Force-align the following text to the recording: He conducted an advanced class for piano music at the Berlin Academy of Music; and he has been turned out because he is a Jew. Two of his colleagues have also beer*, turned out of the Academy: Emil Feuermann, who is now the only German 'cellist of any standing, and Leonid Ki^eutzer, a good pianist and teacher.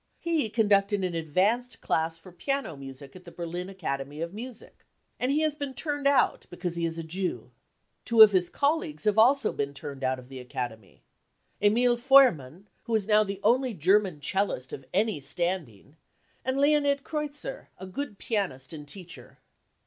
He 0.17 0.49
conducted 0.49 1.03
an 1.03 1.13
advanced 1.13 1.79
class 1.79 2.17
for 2.17 2.31
piano 2.31 2.75
music 2.75 3.15
at 3.15 3.23
the 3.23 3.31
Berlin 3.31 3.69
Academy 3.69 4.19
of 4.19 4.33
Music; 4.33 4.83
and 5.19 5.31
he 5.31 5.41
has 5.41 5.53
been 5.53 5.75
turned 5.75 6.07
out 6.07 6.47
because 6.49 6.75
he 6.75 6.87
is 6.87 6.97
a 6.97 7.03
Jew. 7.03 7.51
Two 8.03 8.21
of 8.23 8.31
his 8.31 8.49
colleagues 8.49 9.03
have 9.03 9.19
also 9.19 9.53
beer*, 9.53 9.71
turned 9.73 10.03
out 10.03 10.17
of 10.17 10.27
the 10.27 10.39
Academy: 10.39 11.03
Emil 11.61 11.97
Feuermann, 11.97 12.65
who 12.85 12.95
is 12.95 13.07
now 13.07 13.23
the 13.23 13.39
only 13.43 13.75
German 13.75 14.19
'cellist 14.21 14.73
of 14.73 14.85
any 14.91 15.19
standing, 15.19 15.97
and 16.43 16.57
Leonid 16.57 17.03
Ki^eutzer, 17.03 17.67
a 17.77 17.85
good 17.85 18.17
pianist 18.17 18.73
and 18.73 18.87
teacher. 18.87 19.37